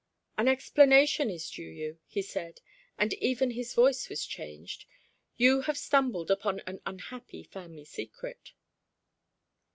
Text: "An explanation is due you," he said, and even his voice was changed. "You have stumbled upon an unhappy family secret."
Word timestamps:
"An 0.35 0.47
explanation 0.47 1.29
is 1.29 1.47
due 1.47 1.61
you," 1.69 1.99
he 2.07 2.23
said, 2.23 2.61
and 2.97 3.13
even 3.13 3.51
his 3.51 3.75
voice 3.75 4.09
was 4.09 4.25
changed. 4.25 4.85
"You 5.37 5.61
have 5.67 5.77
stumbled 5.77 6.31
upon 6.31 6.59
an 6.61 6.81
unhappy 6.87 7.43
family 7.43 7.85
secret." 7.85 8.53